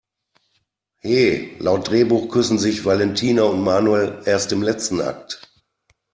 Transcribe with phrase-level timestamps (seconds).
[1.03, 5.47] He, laut Drehbuch küssen sich Valentina und Manuel erst im letzten Akt!